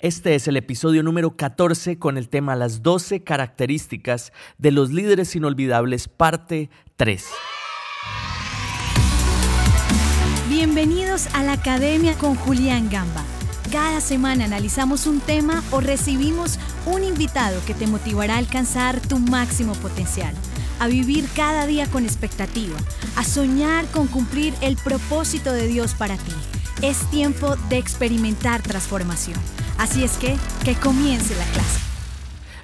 Este 0.00 0.36
es 0.36 0.46
el 0.46 0.56
episodio 0.56 1.02
número 1.02 1.34
14 1.34 1.98
con 1.98 2.18
el 2.18 2.28
tema 2.28 2.54
Las 2.54 2.84
12 2.84 3.24
características 3.24 4.32
de 4.56 4.70
los 4.70 4.92
líderes 4.92 5.34
inolvidables, 5.34 6.06
parte 6.06 6.70
3. 6.94 7.26
Bienvenidos 10.48 11.26
a 11.34 11.42
la 11.42 11.54
Academia 11.54 12.14
con 12.14 12.36
Julián 12.36 12.88
Gamba. 12.90 13.24
Cada 13.72 14.00
semana 14.00 14.44
analizamos 14.44 15.08
un 15.08 15.18
tema 15.18 15.64
o 15.72 15.80
recibimos 15.80 16.60
un 16.86 17.02
invitado 17.02 17.60
que 17.66 17.74
te 17.74 17.88
motivará 17.88 18.36
a 18.36 18.38
alcanzar 18.38 19.00
tu 19.00 19.18
máximo 19.18 19.72
potencial, 19.74 20.32
a 20.78 20.86
vivir 20.86 21.24
cada 21.34 21.66
día 21.66 21.88
con 21.88 22.04
expectativa, 22.04 22.78
a 23.16 23.24
soñar 23.24 23.84
con 23.86 24.06
cumplir 24.06 24.54
el 24.60 24.76
propósito 24.76 25.52
de 25.52 25.66
Dios 25.66 25.94
para 25.94 26.16
ti. 26.16 26.57
Es 26.82 27.10
tiempo 27.10 27.56
de 27.68 27.78
experimentar 27.78 28.62
transformación. 28.62 29.36
Así 29.78 30.04
es 30.04 30.16
que, 30.16 30.36
que 30.64 30.76
comience 30.76 31.34
la 31.34 31.44
clase. 31.46 31.88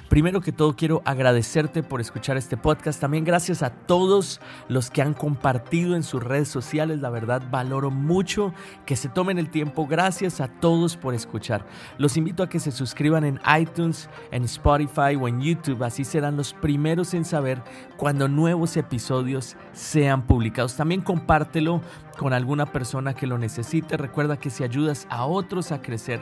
Primero 0.09 0.39
que 0.39 0.51
todo 0.53 0.75
quiero 0.75 1.01
agradecerte 1.03 1.83
por 1.83 1.99
escuchar 1.99 2.37
este 2.37 2.55
podcast. 2.55 3.01
También 3.01 3.25
gracias 3.25 3.63
a 3.63 3.71
todos 3.71 4.39
los 4.69 4.89
que 4.89 5.01
han 5.01 5.15
compartido 5.15 5.95
en 5.95 6.03
sus 6.03 6.23
redes 6.23 6.47
sociales. 6.47 7.01
La 7.01 7.09
verdad 7.09 7.41
valoro 7.49 7.89
mucho 7.91 8.53
que 8.85 8.95
se 8.95 9.09
tomen 9.09 9.39
el 9.39 9.49
tiempo. 9.49 9.87
Gracias 9.87 10.39
a 10.39 10.47
todos 10.47 10.95
por 10.95 11.15
escuchar. 11.15 11.65
Los 11.97 12.15
invito 12.17 12.43
a 12.43 12.49
que 12.49 12.59
se 12.59 12.71
suscriban 12.71 13.25
en 13.25 13.41
iTunes, 13.59 14.07
en 14.31 14.43
Spotify 14.43 15.17
o 15.19 15.27
en 15.27 15.41
YouTube. 15.41 15.83
Así 15.83 16.05
serán 16.05 16.37
los 16.37 16.53
primeros 16.53 17.13
en 17.15 17.25
saber 17.25 17.61
cuando 17.97 18.29
nuevos 18.29 18.77
episodios 18.77 19.57
sean 19.73 20.27
publicados. 20.27 20.77
También 20.77 21.01
compártelo 21.01 21.81
con 22.17 22.33
alguna 22.33 22.65
persona 22.65 23.13
que 23.13 23.27
lo 23.27 23.37
necesite. 23.37 23.97
Recuerda 23.97 24.37
que 24.37 24.49
si 24.49 24.63
ayudas 24.63 25.07
a 25.09 25.25
otros 25.25 25.71
a 25.71 25.81
crecer, 25.81 26.19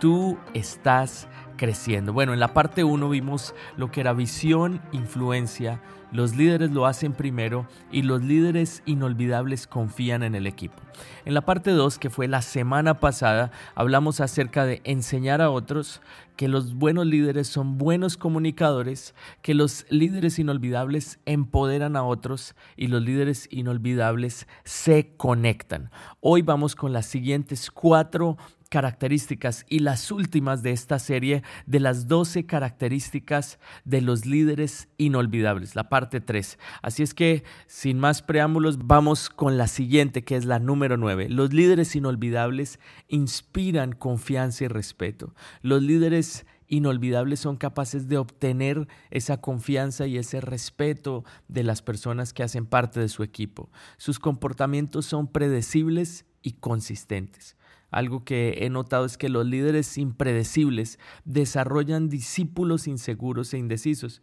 tú 0.00 0.38
estás 0.54 1.28
creciendo. 1.56 2.12
Bueno, 2.12 2.32
en 2.32 2.40
la 2.40 2.52
parte 2.52 2.84
1 2.84 3.08
vimos 3.08 3.54
lo 3.76 3.90
que 3.90 4.00
era 4.00 4.12
visión, 4.12 4.80
influencia. 4.92 5.80
Los 6.12 6.36
líderes 6.36 6.70
lo 6.70 6.86
hacen 6.86 7.12
primero 7.12 7.66
y 7.90 8.02
los 8.02 8.22
líderes 8.22 8.82
inolvidables 8.86 9.66
confían 9.66 10.22
en 10.22 10.34
el 10.34 10.46
equipo. 10.46 10.76
En 11.24 11.34
la 11.34 11.40
parte 11.40 11.72
2, 11.72 11.98
que 11.98 12.10
fue 12.10 12.28
la 12.28 12.42
semana 12.42 13.00
pasada, 13.00 13.50
hablamos 13.74 14.20
acerca 14.20 14.64
de 14.64 14.80
enseñar 14.84 15.42
a 15.42 15.50
otros 15.50 16.00
que 16.36 16.48
los 16.48 16.74
buenos 16.74 17.06
líderes 17.06 17.48
son 17.48 17.78
buenos 17.78 18.16
comunicadores, 18.16 19.14
que 19.42 19.54
los 19.54 19.86
líderes 19.90 20.38
inolvidables 20.38 21.18
empoderan 21.24 21.96
a 21.96 22.04
otros 22.04 22.54
y 22.76 22.88
los 22.88 23.02
líderes 23.02 23.48
inolvidables 23.50 24.46
se 24.64 25.14
conectan. 25.16 25.90
Hoy 26.20 26.42
vamos 26.42 26.74
con 26.76 26.92
las 26.92 27.06
siguientes 27.06 27.70
cuatro 27.70 28.36
características 28.68 29.64
y 29.68 29.80
las 29.80 30.10
últimas 30.10 30.62
de 30.62 30.72
esta 30.72 30.98
serie 30.98 31.42
de 31.66 31.80
las 31.80 32.08
12 32.08 32.46
características 32.46 33.58
de 33.84 34.00
los 34.00 34.26
líderes 34.26 34.88
inolvidables, 34.98 35.76
la 35.76 35.88
parte 35.88 36.20
3. 36.20 36.58
Así 36.82 37.02
es 37.02 37.14
que, 37.14 37.44
sin 37.66 37.98
más 37.98 38.22
preámbulos, 38.22 38.78
vamos 38.78 39.30
con 39.30 39.56
la 39.56 39.68
siguiente, 39.68 40.24
que 40.24 40.36
es 40.36 40.44
la 40.44 40.58
número 40.58 40.96
9. 40.96 41.28
Los 41.28 41.52
líderes 41.52 41.94
inolvidables 41.96 42.80
inspiran 43.08 43.92
confianza 43.92 44.64
y 44.64 44.68
respeto. 44.68 45.34
Los 45.62 45.82
líderes 45.82 46.46
inolvidables 46.68 47.40
son 47.40 47.56
capaces 47.56 48.08
de 48.08 48.18
obtener 48.18 48.88
esa 49.10 49.40
confianza 49.40 50.06
y 50.06 50.18
ese 50.18 50.40
respeto 50.40 51.24
de 51.48 51.62
las 51.62 51.82
personas 51.82 52.32
que 52.32 52.42
hacen 52.42 52.66
parte 52.66 53.00
de 53.00 53.08
su 53.08 53.22
equipo. 53.22 53.70
Sus 53.96 54.18
comportamientos 54.18 55.06
son 55.06 55.28
predecibles 55.28 56.24
y 56.42 56.52
consistentes. 56.52 57.56
Algo 57.90 58.24
que 58.24 58.58
he 58.60 58.70
notado 58.70 59.04
es 59.04 59.16
que 59.16 59.28
los 59.28 59.46
líderes 59.46 59.96
impredecibles 59.98 60.98
desarrollan 61.24 62.08
discípulos 62.08 62.88
inseguros 62.88 63.54
e 63.54 63.58
indecisos. 63.58 64.22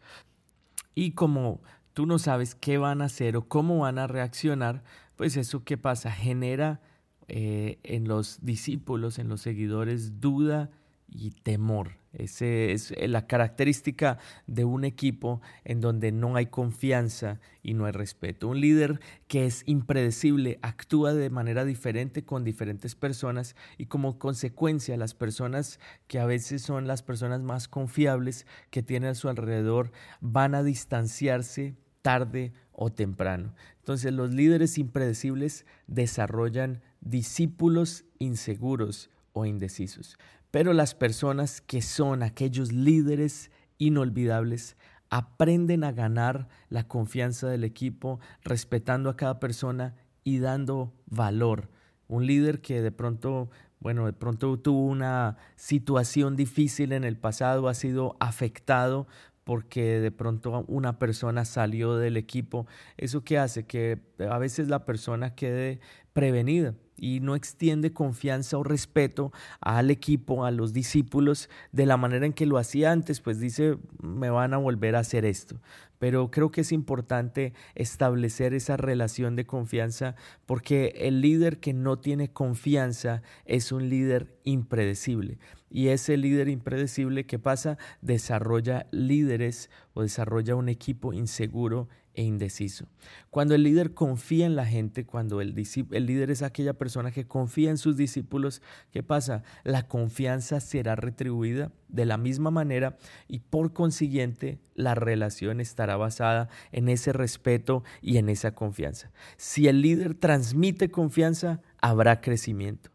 Y 0.95 1.11
como 1.11 1.61
tú 1.93 2.05
no 2.05 2.19
sabes 2.19 2.55
qué 2.55 2.77
van 2.77 3.01
a 3.01 3.05
hacer 3.05 3.37
o 3.37 3.47
cómo 3.47 3.79
van 3.79 3.97
a 3.97 4.07
reaccionar, 4.07 4.83
pues 5.15 5.37
eso 5.37 5.63
qué 5.63 5.77
pasa, 5.77 6.11
genera 6.11 6.81
eh, 7.27 7.79
en 7.83 8.07
los 8.07 8.39
discípulos, 8.41 9.17
en 9.17 9.29
los 9.29 9.41
seguidores, 9.41 10.19
duda 10.19 10.69
y 11.13 11.31
temor. 11.31 11.97
Esa 12.13 12.45
es 12.45 12.91
eh, 12.91 13.07
la 13.07 13.25
característica 13.25 14.19
de 14.45 14.65
un 14.65 14.83
equipo 14.83 15.41
en 15.63 15.81
donde 15.81 16.11
no 16.11 16.35
hay 16.35 16.47
confianza 16.47 17.39
y 17.63 17.73
no 17.73 17.85
hay 17.85 17.91
respeto. 17.91 18.47
Un 18.47 18.61
líder 18.61 18.99
que 19.27 19.45
es 19.45 19.63
impredecible 19.65 20.59
actúa 20.61 21.13
de 21.13 21.29
manera 21.29 21.65
diferente 21.65 22.23
con 22.23 22.43
diferentes 22.43 22.95
personas 22.95 23.55
y 23.77 23.87
como 23.87 24.19
consecuencia 24.19 24.97
las 24.97 25.13
personas 25.13 25.79
que 26.07 26.19
a 26.19 26.25
veces 26.25 26.61
son 26.61 26.87
las 26.87 27.01
personas 27.01 27.41
más 27.41 27.67
confiables 27.67 28.45
que 28.69 28.83
tiene 28.83 29.07
a 29.07 29.15
su 29.15 29.29
alrededor 29.29 29.91
van 30.21 30.53
a 30.53 30.63
distanciarse 30.63 31.75
tarde 32.01 32.53
o 32.73 32.91
temprano. 32.91 33.55
Entonces 33.79 34.13
los 34.13 34.33
líderes 34.33 34.77
impredecibles 34.77 35.65
desarrollan 35.87 36.81
discípulos 37.01 38.05
inseguros 38.19 39.09
o 39.33 39.45
indecisos. 39.45 40.17
Pero 40.53 40.73
las 40.73 40.93
personas 40.93 41.61
que 41.61 41.81
son 41.81 42.21
aquellos 42.21 42.71
líderes 42.71 43.49
inolvidables 43.79 44.77
aprenden 45.09 45.83
a 45.83 45.91
ganar 45.91 46.47
la 46.69 46.87
confianza 46.87 47.47
del 47.47 47.63
equipo, 47.63 48.19
respetando 48.43 49.09
a 49.09 49.17
cada 49.17 49.39
persona 49.39 49.95
y 50.23 50.37
dando 50.37 50.93
valor. 51.07 51.71
Un 52.07 52.27
líder 52.27 52.61
que 52.61 52.83
de 52.83 52.91
pronto, 52.91 53.49
bueno, 53.79 54.05
de 54.05 54.13
pronto 54.13 54.59
tuvo 54.59 54.85
una 54.85 55.37
situación 55.55 56.35
difícil 56.35 56.91
en 56.91 57.03
el 57.03 57.17
pasado, 57.17 57.67
ha 57.67 57.73
sido 57.73 58.15
afectado 58.19 59.07
porque 59.43 59.99
de 59.99 60.11
pronto 60.11 60.63
una 60.67 60.99
persona 60.99 61.45
salió 61.45 61.95
del 61.95 62.17
equipo. 62.17 62.67
¿Eso 62.97 63.23
qué 63.23 63.37
hace? 63.37 63.65
Que 63.65 63.99
a 64.29 64.37
veces 64.37 64.69
la 64.69 64.85
persona 64.85 65.35
quede 65.35 65.79
prevenida 66.13 66.75
y 66.95 67.19
no 67.19 67.35
extiende 67.35 67.91
confianza 67.91 68.57
o 68.57 68.63
respeto 68.63 69.31
al 69.59 69.91
equipo, 69.91 70.45
a 70.45 70.51
los 70.51 70.73
discípulos, 70.73 71.49
de 71.71 71.85
la 71.85 71.97
manera 71.97 72.25
en 72.25 72.33
que 72.33 72.45
lo 72.45 72.57
hacía 72.57 72.91
antes, 72.91 73.19
pues 73.19 73.39
dice, 73.39 73.77
me 74.01 74.29
van 74.29 74.53
a 74.53 74.57
volver 74.57 74.95
a 74.95 74.99
hacer 74.99 75.25
esto. 75.25 75.59
Pero 75.99 76.31
creo 76.31 76.51
que 76.51 76.61
es 76.61 76.71
importante 76.71 77.53
establecer 77.75 78.53
esa 78.53 78.77
relación 78.77 79.35
de 79.35 79.45
confianza 79.45 80.15
porque 80.45 80.93
el 80.97 81.21
líder 81.21 81.59
que 81.59 81.73
no 81.73 81.99
tiene 81.99 82.31
confianza 82.31 83.21
es 83.45 83.71
un 83.71 83.89
líder 83.89 84.37
impredecible. 84.43 85.39
Y 85.73 85.87
ese 85.87 86.17
líder 86.17 86.49
impredecible 86.49 87.25
que 87.25 87.39
pasa 87.39 87.79
desarrolla 88.01 88.85
líderes 88.91 89.71
o 89.95 90.03
desarrolla 90.03 90.55
un 90.55 90.69
equipo 90.69 91.13
inseguro 91.13 91.89
e 92.13 92.21
indeciso. 92.21 92.85
Cuando 93.31 93.55
el 93.55 93.63
líder 93.63 93.95
confía 93.95 94.45
en 94.45 94.55
la 94.55 94.65
gente, 94.67 95.05
cuando 95.05 95.41
el, 95.41 95.55
el, 95.91 96.05
líder 96.05 96.29
es 96.29 96.43
aquella 96.43 96.73
persona 96.73 97.11
que 97.11 97.25
confía 97.25 97.71
en 97.71 97.79
sus 97.79 97.97
discípulos, 97.97 98.61
¿qué 98.91 99.01
pasa? 99.01 99.41
La 99.63 99.87
confianza 99.87 100.59
será 100.59 100.95
retribuida 100.95 101.71
de 101.87 102.05
la 102.05 102.17
misma 102.17 102.51
manera 102.51 102.97
y 103.27 103.39
por 103.39 103.73
consiguiente 103.73 104.59
la 104.75 104.93
relación 104.93 105.59
estará 105.59 105.97
basada 105.97 106.49
en 106.71 106.87
ese 106.87 107.13
respeto 107.13 107.83
y 108.01 108.17
en 108.17 108.29
esa 108.29 108.53
confianza. 108.53 109.11
Si 109.37 109.67
el 109.67 109.81
líder 109.81 110.13
transmite 110.13 110.91
confianza, 110.91 111.61
habrá 111.81 112.21
crecimiento. 112.21 112.92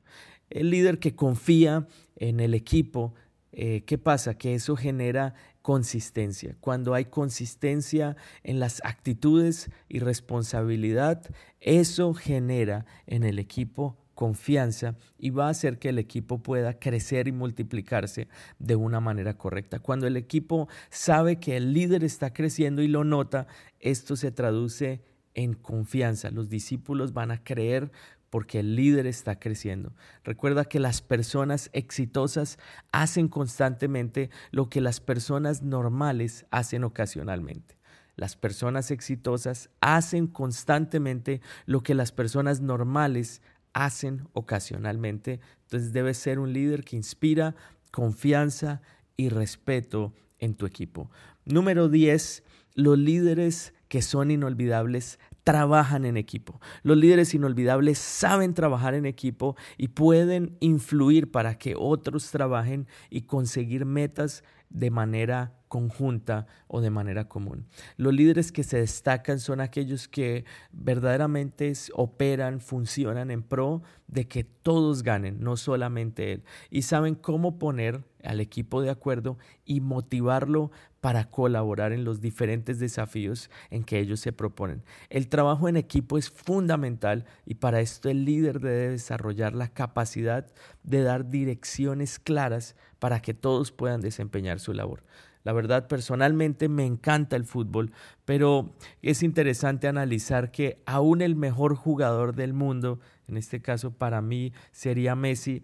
El 0.51 0.71
líder 0.71 0.99
que 0.99 1.15
confía 1.15 1.87
en 2.17 2.41
el 2.41 2.55
equipo, 2.55 3.15
eh, 3.53 3.83
¿qué 3.87 3.99
pasa? 3.99 4.35
Que 4.35 4.55
eso 4.55 4.77
genera 4.77 5.35
consistencia. 5.63 6.57
Cuando 6.61 6.95
hay 6.95 7.07
consistencia 7.07 8.17
en 8.43 8.59
las 8.59 8.81
actitudes 8.85 9.71
y 9.89 9.99
responsabilidad, 9.99 11.23
eso 11.61 12.15
genera 12.15 12.87
en 13.07 13.25
el 13.25 13.39
equipo 13.39 13.99
confianza 14.19 14.97
y 15.17 15.31
va 15.31 15.47
a 15.47 15.51
hacer 15.51 15.79
que 15.79 15.91
el 15.91 15.99
equipo 16.01 16.43
pueda 16.43 16.81
crecer 16.81 17.29
y 17.29 17.33
multiplicarse 17.33 18.27
de 18.59 18.75
una 18.75 18.99
manera 18.99 19.39
correcta. 19.39 19.79
Cuando 19.79 20.09
el 20.09 20.17
equipo 20.17 20.67
sabe 20.91 21.39
que 21.39 21.57
el 21.57 21.73
líder 21.73 22.03
está 22.03 22.33
creciendo 22.33 22.83
y 22.83 22.89
lo 22.89 23.05
nota, 23.05 23.47
esto 23.79 24.17
se 24.17 24.33
traduce 24.33 25.03
en 25.35 25.55
confianza. 25.55 26.33
Los 26.33 26.49
discípulos 26.49 27.13
van 27.13 27.31
a 27.31 27.45
creer 27.45 27.93
porque 28.31 28.61
el 28.61 28.77
líder 28.77 29.07
está 29.07 29.39
creciendo. 29.39 29.95
Recuerda 30.25 30.65
que 30.65 30.81
las 30.81 31.03
personas 31.03 31.71
exitosas 31.73 32.59
hacen 32.93 33.29
constantemente 33.29 34.31
lo 34.51 34.69
que 34.69 34.81
las 34.81 35.01
personas 35.01 35.63
normales 35.63 36.47
hacen 36.51 36.85
ocasionalmente. 36.85 37.77
Las 38.17 38.37
personas 38.37 38.91
exitosas 38.91 39.71
hacen 39.81 40.27
constantemente 40.27 41.41
lo 41.67 41.83
que 41.83 41.95
las 41.95 42.11
personas 42.11 42.61
normales 42.61 43.43
hacen 43.73 44.29
ocasionalmente. 44.33 45.41
Entonces 45.63 45.93
debes 45.93 46.19
ser 46.19 46.41
un 46.41 46.53
líder 46.53 46.83
que 46.83 46.97
inspira 46.97 47.55
confianza 47.93 48.83
y 49.17 49.29
respeto 49.29 50.15
en 50.41 50.55
tu 50.55 50.67
equipo. 50.67 51.11
Número 51.45 51.89
10. 51.89 52.43
Los 52.75 52.99
líderes 52.99 53.73
que 53.89 54.03
son 54.03 54.31
inolvidables 54.31 55.19
trabajan 55.49 56.05
en 56.05 56.19
equipo. 56.19 56.61
Los 56.83 56.99
líderes 56.99 57.33
inolvidables 57.33 57.97
saben 57.97 58.53
trabajar 58.53 58.93
en 58.93 59.07
equipo 59.07 59.57
y 59.79 59.89
pueden 59.89 60.59
influir 60.61 61.31
para 61.31 61.55
que 61.55 61.75
otros 61.75 62.31
trabajen 62.31 62.87
y 63.09 63.23
conseguir 63.23 63.87
metas 63.87 64.45
de 64.69 64.91
manera 64.91 65.55
conjunta 65.69 66.47
o 66.67 66.83
de 66.83 66.91
manera 66.91 67.29
común. 67.31 67.67
Los 67.97 68.13
líderes 68.13 68.53
que 68.53 68.63
se 68.63 68.77
destacan 68.77 69.39
son 69.39 69.63
aquellos 69.63 70.07
que 70.07 70.45
verdaderamente 70.71 71.73
operan, 71.95 72.61
funcionan 72.61 73.31
en 73.31 73.43
pro 73.43 73.83
de 74.07 74.29
que 74.29 74.45
todos 74.45 75.03
ganen, 75.03 75.41
no 75.41 75.57
solamente 75.57 76.33
él, 76.33 76.45
y 76.69 76.83
saben 76.83 77.15
cómo 77.15 77.59
poner 77.59 78.05
al 78.29 78.41
equipo 78.41 78.83
de 78.83 78.91
acuerdo 78.91 79.39
y 79.65 79.81
motivarlo 79.81 80.71
para 81.01 81.31
colaborar 81.31 81.93
en 81.93 82.05
los 82.05 82.21
diferentes 82.21 82.79
desafíos 82.79 83.51
en 83.71 83.85
que 83.85 83.99
ellos 83.99 84.21
se 84.21 84.35
proponen. 84.35 84.83
El 85.09 85.29
trabajo 85.29 85.67
en 85.67 85.79
equipo 85.79 86.19
es 86.19 86.29
fundamental 86.29 87.25
y 87.47 87.55
para 87.55 87.81
esto 87.81 88.11
el 88.11 88.27
líder 88.27 88.61
debe 88.61 88.91
desarrollar 88.91 89.55
la 89.55 89.69
capacidad 89.69 90.47
de 90.83 91.03
dar 91.03 91.31
direcciones 91.31 92.19
claras 92.19 92.77
para 92.99 93.21
que 93.21 93.33
todos 93.33 93.73
puedan 93.73 94.03
desempeñar 94.03 94.61
su 94.61 94.75
labor. 94.75 95.05
La 95.43 95.55
verdad, 95.55 95.89
personalmente 95.89 96.69
me 96.69 96.85
encanta 96.85 97.35
el 97.35 97.47
fútbol, 97.47 97.93
pero 98.27 98.75
es 99.01 99.23
interesante 99.23 99.89
analizar 99.89 100.51
que 100.51 100.83
aún 100.85 101.23
el 101.23 101.35
mejor 101.35 101.77
jugador 101.77 102.35
del 102.35 102.53
mundo, 102.53 103.01
en 103.27 103.39
este 103.39 103.63
caso 103.63 103.93
para 103.93 104.21
mí 104.21 104.53
sería 104.73 105.15
Messi, 105.15 105.63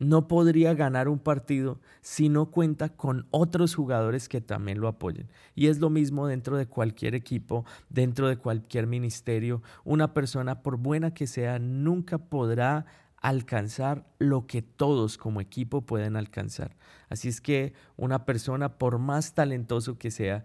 no 0.00 0.26
podría 0.28 0.74
ganar 0.74 1.08
un 1.08 1.18
partido 1.18 1.78
si 2.00 2.28
no 2.28 2.50
cuenta 2.50 2.88
con 2.88 3.26
otros 3.30 3.74
jugadores 3.74 4.28
que 4.28 4.40
también 4.40 4.80
lo 4.80 4.88
apoyen. 4.88 5.28
Y 5.54 5.68
es 5.68 5.78
lo 5.78 5.90
mismo 5.90 6.26
dentro 6.26 6.56
de 6.56 6.66
cualquier 6.66 7.14
equipo, 7.14 7.64
dentro 7.90 8.26
de 8.26 8.38
cualquier 8.38 8.86
ministerio. 8.86 9.62
Una 9.84 10.12
persona, 10.12 10.62
por 10.62 10.78
buena 10.78 11.12
que 11.12 11.26
sea, 11.26 11.58
nunca 11.58 12.18
podrá 12.18 12.86
alcanzar 13.18 14.06
lo 14.18 14.46
que 14.46 14.62
todos 14.62 15.18
como 15.18 15.42
equipo 15.42 15.82
pueden 15.82 16.16
alcanzar. 16.16 16.74
Así 17.10 17.28
es 17.28 17.42
que 17.42 17.74
una 17.96 18.24
persona, 18.24 18.78
por 18.78 18.98
más 18.98 19.34
talentoso 19.34 19.98
que 19.98 20.10
sea, 20.10 20.44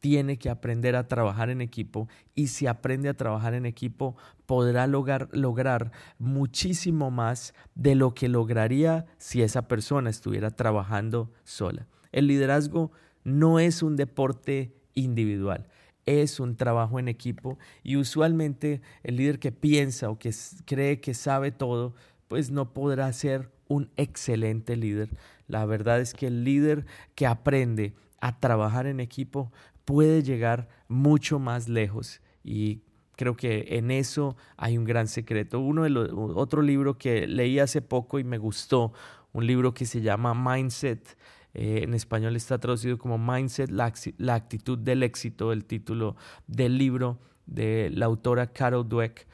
tiene 0.00 0.38
que 0.38 0.50
aprender 0.50 0.96
a 0.96 1.06
trabajar 1.06 1.50
en 1.50 1.60
equipo 1.60 2.08
y 2.34 2.48
si 2.48 2.66
aprende 2.66 3.08
a 3.08 3.14
trabajar 3.14 3.54
en 3.54 3.66
equipo 3.66 4.16
podrá 4.46 4.86
lograr, 4.86 5.28
lograr 5.32 5.92
muchísimo 6.18 7.10
más 7.10 7.54
de 7.74 7.94
lo 7.94 8.14
que 8.14 8.28
lograría 8.28 9.06
si 9.18 9.42
esa 9.42 9.68
persona 9.68 10.10
estuviera 10.10 10.50
trabajando 10.50 11.30
sola. 11.44 11.86
El 12.12 12.26
liderazgo 12.26 12.90
no 13.22 13.60
es 13.60 13.82
un 13.82 13.96
deporte 13.96 14.74
individual, 14.94 15.68
es 16.06 16.40
un 16.40 16.56
trabajo 16.56 16.98
en 16.98 17.08
equipo 17.08 17.58
y 17.82 17.96
usualmente 17.96 18.80
el 19.02 19.16
líder 19.16 19.38
que 19.38 19.52
piensa 19.52 20.08
o 20.10 20.18
que 20.18 20.34
cree 20.64 21.00
que 21.00 21.14
sabe 21.14 21.52
todo 21.52 21.94
pues 22.26 22.50
no 22.50 22.72
podrá 22.72 23.12
ser 23.12 23.50
un 23.68 23.90
excelente 23.96 24.76
líder. 24.76 25.10
La 25.46 25.66
verdad 25.66 26.00
es 26.00 26.14
que 26.14 26.28
el 26.28 26.44
líder 26.44 26.86
que 27.14 27.26
aprende 27.26 27.94
a 28.20 28.38
trabajar 28.38 28.86
en 28.86 29.00
equipo 29.00 29.50
puede 29.90 30.22
llegar 30.22 30.68
mucho 30.86 31.40
más 31.40 31.68
lejos 31.68 32.20
y 32.44 32.82
creo 33.16 33.36
que 33.36 33.66
en 33.70 33.90
eso 33.90 34.36
hay 34.56 34.78
un 34.78 34.84
gran 34.84 35.08
secreto. 35.08 35.58
Uno 35.58 35.82
de 35.82 35.90
los, 35.90 36.10
otro 36.14 36.62
libro 36.62 36.96
que 36.96 37.26
leí 37.26 37.58
hace 37.58 37.82
poco 37.82 38.20
y 38.20 38.24
me 38.24 38.38
gustó, 38.38 38.92
un 39.32 39.48
libro 39.48 39.74
que 39.74 39.86
se 39.86 40.00
llama 40.00 40.32
Mindset. 40.32 41.18
Eh, 41.54 41.80
en 41.82 41.94
español 41.94 42.36
está 42.36 42.58
traducido 42.58 42.98
como 42.98 43.18
Mindset, 43.18 43.68
la, 43.70 43.92
la, 44.18 44.36
actitud 44.36 44.78
del 44.78 45.02
éxito, 45.02 45.52
el 45.52 45.64
título 45.64 46.14
del 46.46 46.78
libro 46.78 47.18
de 47.46 47.90
la 47.92 48.06
autora 48.06 48.46
Carol 48.52 48.88
Dweck. 48.88 49.26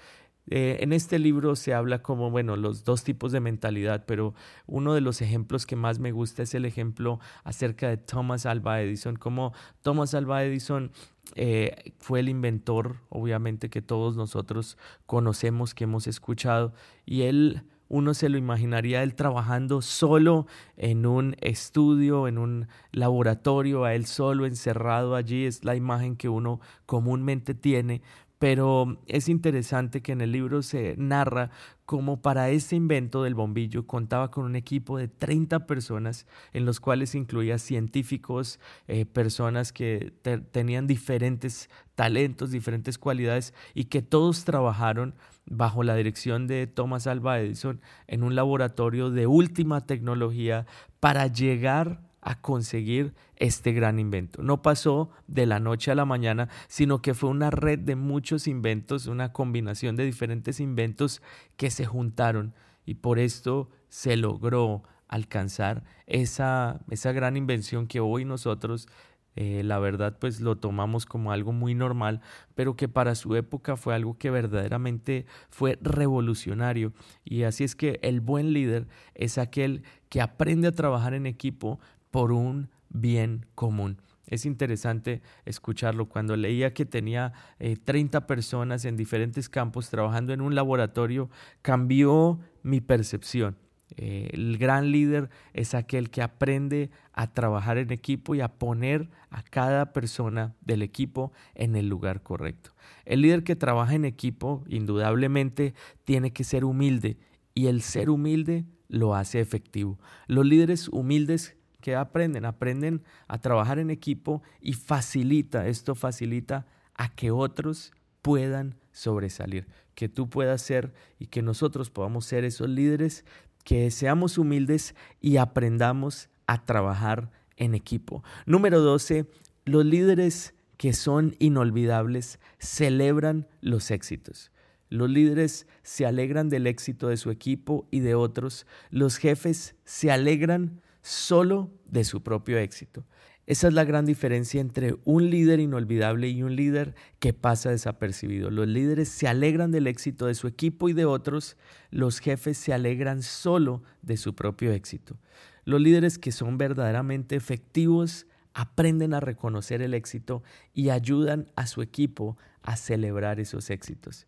Eh, 0.48 0.78
en 0.80 0.92
este 0.92 1.18
libro 1.18 1.56
se 1.56 1.74
habla 1.74 2.02
como, 2.02 2.30
bueno, 2.30 2.56
los 2.56 2.84
dos 2.84 3.02
tipos 3.02 3.32
de 3.32 3.40
mentalidad, 3.40 4.04
pero 4.06 4.34
uno 4.66 4.94
de 4.94 5.00
los 5.00 5.20
ejemplos 5.20 5.66
que 5.66 5.76
más 5.76 5.98
me 5.98 6.12
gusta 6.12 6.42
es 6.42 6.54
el 6.54 6.64
ejemplo 6.64 7.18
acerca 7.44 7.88
de 7.88 7.96
Thomas 7.96 8.46
Alva 8.46 8.80
Edison, 8.80 9.16
como 9.16 9.52
Thomas 9.82 10.14
Alva 10.14 10.44
Edison 10.44 10.92
eh, 11.34 11.92
fue 11.98 12.20
el 12.20 12.28
inventor, 12.28 12.96
obviamente, 13.08 13.70
que 13.70 13.82
todos 13.82 14.16
nosotros 14.16 14.78
conocemos, 15.06 15.74
que 15.74 15.84
hemos 15.84 16.06
escuchado, 16.06 16.72
y 17.04 17.22
él 17.22 17.64
uno 17.88 18.14
se 18.14 18.28
lo 18.28 18.36
imaginaría 18.36 19.02
él 19.02 19.14
trabajando 19.14 19.80
solo 19.80 20.46
en 20.76 21.06
un 21.06 21.36
estudio, 21.40 22.26
en 22.26 22.38
un 22.38 22.68
laboratorio, 22.90 23.84
a 23.84 23.94
él 23.94 24.06
solo 24.06 24.46
encerrado 24.46 25.14
allí, 25.14 25.44
es 25.44 25.64
la 25.64 25.76
imagen 25.76 26.16
que 26.16 26.28
uno 26.28 26.60
comúnmente 26.84 27.54
tiene, 27.54 28.02
pero 28.38 28.98
es 29.06 29.28
interesante 29.28 30.02
que 30.02 30.12
en 30.12 30.20
el 30.20 30.32
libro 30.32 30.62
se 30.62 30.94
narra 30.98 31.50
cómo 31.86 32.20
para 32.20 32.50
este 32.50 32.76
invento 32.76 33.22
del 33.22 33.34
bombillo 33.34 33.86
contaba 33.86 34.30
con 34.30 34.44
un 34.44 34.56
equipo 34.56 34.98
de 34.98 35.08
30 35.08 35.66
personas, 35.66 36.26
en 36.52 36.66
los 36.66 36.80
cuales 36.80 37.14
incluía 37.14 37.58
científicos, 37.58 38.60
eh, 38.88 39.06
personas 39.06 39.72
que 39.72 40.12
tenían 40.50 40.86
diferentes 40.86 41.70
talentos, 41.94 42.50
diferentes 42.50 42.98
cualidades 42.98 43.54
y 43.72 43.84
que 43.84 44.02
todos 44.02 44.44
trabajaron 44.44 45.14
bajo 45.46 45.82
la 45.82 45.94
dirección 45.94 46.46
de 46.46 46.66
Thomas 46.66 47.06
Alva 47.06 47.38
Edison 47.38 47.80
en 48.08 48.22
un 48.22 48.34
laboratorio 48.34 49.10
de 49.10 49.26
última 49.26 49.86
tecnología 49.86 50.66
para 51.00 51.28
llegar 51.28 52.05
a 52.26 52.34
conseguir 52.40 53.14
este 53.36 53.72
gran 53.72 54.00
invento. 54.00 54.42
No 54.42 54.60
pasó 54.60 55.10
de 55.28 55.46
la 55.46 55.60
noche 55.60 55.92
a 55.92 55.94
la 55.94 56.04
mañana, 56.04 56.48
sino 56.66 57.00
que 57.00 57.14
fue 57.14 57.30
una 57.30 57.52
red 57.52 57.78
de 57.78 57.94
muchos 57.94 58.48
inventos, 58.48 59.06
una 59.06 59.32
combinación 59.32 59.94
de 59.94 60.04
diferentes 60.04 60.58
inventos 60.58 61.22
que 61.56 61.70
se 61.70 61.86
juntaron 61.86 62.52
y 62.84 62.94
por 62.94 63.20
esto 63.20 63.70
se 63.88 64.16
logró 64.16 64.82
alcanzar 65.06 65.84
esa, 66.06 66.80
esa 66.90 67.12
gran 67.12 67.36
invención 67.36 67.86
que 67.86 68.00
hoy 68.00 68.24
nosotros 68.24 68.88
eh, 69.36 69.62
la 69.62 69.78
verdad 69.78 70.16
pues 70.18 70.40
lo 70.40 70.56
tomamos 70.56 71.04
como 71.04 71.30
algo 71.30 71.52
muy 71.52 71.74
normal, 71.74 72.22
pero 72.54 72.74
que 72.74 72.88
para 72.88 73.14
su 73.14 73.36
época 73.36 73.76
fue 73.76 73.94
algo 73.94 74.16
que 74.16 74.30
verdaderamente 74.30 75.26
fue 75.50 75.78
revolucionario. 75.82 76.94
Y 77.22 77.42
así 77.42 77.62
es 77.62 77.76
que 77.76 78.00
el 78.02 78.22
buen 78.22 78.54
líder 78.54 78.88
es 79.14 79.36
aquel 79.36 79.82
que 80.08 80.22
aprende 80.22 80.68
a 80.68 80.72
trabajar 80.72 81.12
en 81.12 81.26
equipo, 81.26 81.78
por 82.16 82.32
un 82.32 82.70
bien 82.88 83.44
común. 83.54 84.00
Es 84.26 84.46
interesante 84.46 85.20
escucharlo. 85.44 86.08
Cuando 86.08 86.34
leía 86.34 86.72
que 86.72 86.86
tenía 86.86 87.34
30 87.58 88.16
eh, 88.16 88.20
personas 88.22 88.86
en 88.86 88.96
diferentes 88.96 89.50
campos 89.50 89.90
trabajando 89.90 90.32
en 90.32 90.40
un 90.40 90.54
laboratorio, 90.54 91.28
cambió 91.60 92.40
mi 92.62 92.80
percepción. 92.80 93.58
Eh, 93.98 94.30
el 94.32 94.56
gran 94.56 94.92
líder 94.92 95.28
es 95.52 95.74
aquel 95.74 96.08
que 96.08 96.22
aprende 96.22 96.88
a 97.12 97.34
trabajar 97.34 97.76
en 97.76 97.92
equipo 97.92 98.34
y 98.34 98.40
a 98.40 98.48
poner 98.48 99.10
a 99.28 99.42
cada 99.42 99.92
persona 99.92 100.54
del 100.62 100.80
equipo 100.80 101.34
en 101.54 101.76
el 101.76 101.86
lugar 101.90 102.22
correcto. 102.22 102.70
El 103.04 103.20
líder 103.20 103.44
que 103.44 103.56
trabaja 103.56 103.94
en 103.94 104.06
equipo, 104.06 104.64
indudablemente, 104.68 105.74
tiene 106.04 106.32
que 106.32 106.44
ser 106.44 106.64
humilde 106.64 107.18
y 107.52 107.66
el 107.66 107.82
ser 107.82 108.08
humilde 108.08 108.64
lo 108.88 109.14
hace 109.14 109.40
efectivo. 109.40 109.98
Los 110.28 110.46
líderes 110.46 110.88
humildes 110.88 111.56
aprenden? 111.94 112.44
Aprenden 112.44 113.02
a 113.28 113.38
trabajar 113.38 113.78
en 113.78 113.90
equipo 113.90 114.42
y 114.60 114.72
facilita, 114.72 115.68
esto 115.68 115.94
facilita 115.94 116.66
a 116.94 117.14
que 117.14 117.30
otros 117.30 117.92
puedan 118.22 118.76
sobresalir, 118.90 119.68
que 119.94 120.08
tú 120.08 120.28
puedas 120.28 120.62
ser 120.62 120.94
y 121.18 121.26
que 121.26 121.42
nosotros 121.42 121.90
podamos 121.90 122.24
ser 122.24 122.44
esos 122.44 122.68
líderes, 122.68 123.24
que 123.62 123.90
seamos 123.90 124.38
humildes 124.38 124.94
y 125.20 125.36
aprendamos 125.36 126.28
a 126.46 126.64
trabajar 126.64 127.30
en 127.56 127.74
equipo. 127.74 128.24
Número 128.46 128.80
12, 128.80 129.26
los 129.64 129.84
líderes 129.84 130.54
que 130.76 130.92
son 130.92 131.36
inolvidables 131.38 132.38
celebran 132.58 133.46
los 133.60 133.90
éxitos. 133.90 134.50
Los 134.88 135.10
líderes 135.10 135.66
se 135.82 136.06
alegran 136.06 136.48
del 136.48 136.66
éxito 136.66 137.08
de 137.08 137.16
su 137.16 137.30
equipo 137.30 137.88
y 137.90 138.00
de 138.00 138.14
otros. 138.14 138.66
Los 138.90 139.16
jefes 139.16 139.74
se 139.84 140.10
alegran 140.10 140.80
solo 141.06 141.70
de 141.88 142.02
su 142.02 142.20
propio 142.20 142.58
éxito. 142.58 143.06
Esa 143.46 143.68
es 143.68 143.74
la 143.74 143.84
gran 143.84 144.06
diferencia 144.06 144.60
entre 144.60 144.96
un 145.04 145.30
líder 145.30 145.60
inolvidable 145.60 146.28
y 146.28 146.42
un 146.42 146.56
líder 146.56 146.96
que 147.20 147.32
pasa 147.32 147.70
desapercibido. 147.70 148.50
Los 148.50 148.66
líderes 148.66 149.08
se 149.08 149.28
alegran 149.28 149.70
del 149.70 149.86
éxito 149.86 150.26
de 150.26 150.34
su 150.34 150.48
equipo 150.48 150.88
y 150.88 150.94
de 150.94 151.04
otros, 151.04 151.56
los 151.90 152.18
jefes 152.18 152.58
se 152.58 152.72
alegran 152.72 153.22
solo 153.22 153.84
de 154.02 154.16
su 154.16 154.34
propio 154.34 154.72
éxito. 154.72 155.16
Los 155.64 155.80
líderes 155.80 156.18
que 156.18 156.32
son 156.32 156.58
verdaderamente 156.58 157.36
efectivos 157.36 158.26
aprenden 158.52 159.14
a 159.14 159.20
reconocer 159.20 159.82
el 159.82 159.94
éxito 159.94 160.42
y 160.74 160.90
ayudan 160.90 161.52
a 161.54 161.68
su 161.68 161.82
equipo 161.82 162.36
a 162.62 162.76
celebrar 162.76 163.38
esos 163.38 163.70
éxitos. 163.70 164.26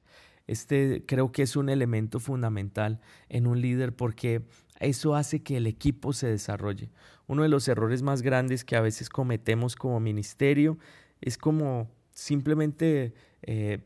Este 0.49 1.03
creo 1.07 1.31
que 1.31 1.43
es 1.43 1.57
un 1.57 1.69
elemento 1.69 2.21
fundamental 2.21 3.01
en 3.29 3.47
un 3.47 3.61
líder 3.61 3.95
porque 3.95 4.43
eso 4.87 5.15
hace 5.15 5.43
que 5.43 5.57
el 5.57 5.67
equipo 5.67 6.13
se 6.13 6.29
desarrolle. 6.29 6.91
Uno 7.27 7.43
de 7.43 7.49
los 7.49 7.69
errores 7.69 8.03
más 8.03 8.23
grandes 8.23 8.65
que 8.65 8.77
a 8.77 8.81
veces 8.81 9.09
cometemos 9.09 9.77
como 9.77 10.01
ministerio 10.01 10.79
es 11.21 11.37
como 11.37 11.91
simplemente 12.13 13.15
eh, 13.43 13.81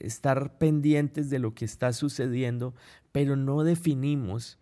estar 0.00 0.58
pendientes 0.58 1.30
de 1.30 1.38
lo 1.38 1.54
que 1.54 1.64
está 1.64 1.92
sucediendo, 1.92 2.74
pero 3.12 3.36
no 3.36 3.64
definimos 3.64 4.58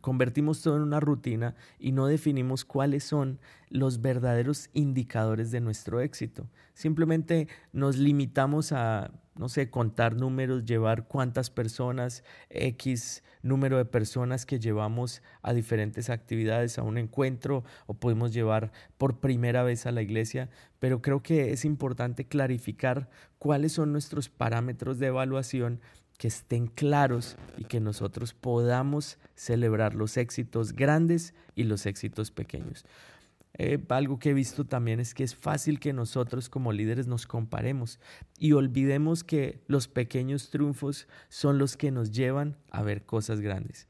convertimos 0.00 0.62
todo 0.62 0.76
en 0.76 0.82
una 0.82 1.00
rutina 1.00 1.56
y 1.78 1.92
no 1.92 2.06
definimos 2.06 2.64
cuáles 2.64 3.02
son 3.02 3.40
los 3.70 4.00
verdaderos 4.00 4.70
indicadores 4.72 5.50
de 5.50 5.60
nuestro 5.60 6.00
éxito. 6.00 6.48
Simplemente 6.74 7.48
nos 7.72 7.96
limitamos 7.96 8.70
a, 8.72 9.10
no 9.34 9.48
sé, 9.48 9.70
contar 9.70 10.14
números, 10.14 10.64
llevar 10.64 11.06
cuántas 11.06 11.50
personas, 11.50 12.22
X 12.50 13.22
número 13.42 13.76
de 13.78 13.84
personas 13.84 14.46
que 14.46 14.60
llevamos 14.60 15.22
a 15.42 15.52
diferentes 15.52 16.10
actividades, 16.10 16.78
a 16.78 16.82
un 16.82 16.98
encuentro 16.98 17.64
o 17.86 17.94
podemos 17.94 18.32
llevar 18.32 18.72
por 18.98 19.18
primera 19.18 19.62
vez 19.62 19.86
a 19.86 19.92
la 19.92 20.02
iglesia, 20.02 20.48
pero 20.78 21.02
creo 21.02 21.22
que 21.22 21.52
es 21.52 21.64
importante 21.64 22.26
clarificar 22.26 23.08
cuáles 23.38 23.72
son 23.72 23.92
nuestros 23.92 24.28
parámetros 24.28 24.98
de 24.98 25.08
evaluación 25.08 25.80
que 26.18 26.28
estén 26.28 26.68
claros 26.68 27.36
y 27.58 27.64
que 27.64 27.80
nosotros 27.80 28.32
podamos 28.32 29.18
celebrar 29.34 29.94
los 29.94 30.16
éxitos 30.16 30.72
grandes 30.72 31.34
y 31.56 31.64
los 31.64 31.86
éxitos 31.86 32.30
pequeños. 32.30 32.84
Eh, 33.64 33.78
algo 33.90 34.18
que 34.18 34.30
he 34.30 34.34
visto 34.34 34.64
también 34.64 34.98
es 34.98 35.14
que 35.14 35.22
es 35.22 35.36
fácil 35.36 35.78
que 35.78 35.92
nosotros 35.92 36.48
como 36.48 36.72
líderes 36.72 37.06
nos 37.06 37.28
comparemos 37.28 38.00
y 38.36 38.54
olvidemos 38.54 39.22
que 39.22 39.62
los 39.68 39.86
pequeños 39.86 40.50
triunfos 40.50 41.06
son 41.28 41.58
los 41.58 41.76
que 41.76 41.92
nos 41.92 42.10
llevan 42.10 42.56
a 42.72 42.82
ver 42.82 43.06
cosas 43.06 43.40
grandes. 43.40 43.86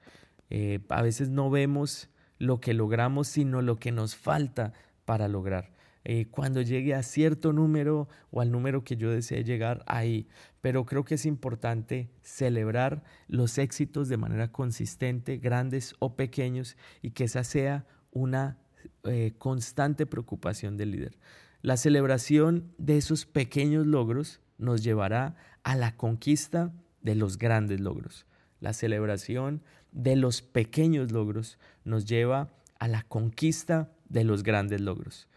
Eh, 0.51 0.81
a 0.91 1.01
veces 1.01 1.31
no 1.31 1.49
vemos 1.49 2.11
lo 2.37 2.61
que 2.61 2.75
logramos, 2.75 3.29
sino 3.29 3.63
lo 3.63 3.79
que 3.79 3.93
nos 3.93 4.15
falta 4.15 4.75
para 5.07 5.27
lograr. 5.27 5.73
Eh, 6.05 6.27
cuando 6.31 6.61
llegue 6.61 6.95
a 6.95 7.03
cierto 7.03 7.55
número 7.55 8.09
o 8.31 8.43
al 8.43 8.51
número 8.51 8.85
que 8.85 8.99
yo 8.99 9.11
desee 9.11 9.43
llegar 9.43 9.85
ahí. 9.87 10.29
Pero 10.61 10.85
creo 10.85 11.07
que 11.07 11.15
es 11.15 11.25
importante 11.25 12.11
celebrar 12.21 13.05
los 13.27 13.57
éxitos 13.57 14.11
de 14.11 14.19
manera 14.19 14.53
consistente, 14.53 15.39
grandes 15.39 15.95
o 15.99 16.15
pequeños, 16.15 16.77
y 17.01 17.13
que 17.13 17.25
esa 17.25 17.43
sea 17.43 17.87
una 18.11 18.59
eh, 19.05 19.33
constante 19.39 20.07
preocupación 20.07 20.77
del 20.77 20.93
líder. 20.93 21.19
La 21.63 21.77
celebración 21.77 22.73
de 22.79 22.97
esos 22.97 23.27
pequeños 23.27 23.87
logros 23.87 24.41
nos 24.59 24.83
llevará 24.83 25.37
a 25.63 25.77
la 25.77 25.97
conquista 25.97 26.73
de 27.03 27.15
los 27.15 27.39
grandes 27.39 27.81
logros. 27.81 28.27
La 28.61 28.73
celebración 28.73 29.63
de 29.93 30.17
los 30.17 30.43
pequeños 30.43 31.13
logros 31.13 31.59
nos 31.85 32.05
lleva 32.07 32.49
a 32.79 32.89
la 32.89 33.03
conquista 33.03 33.91
de 34.09 34.25
los 34.25 34.43
grandes 34.43 34.81
logros. 34.81 35.29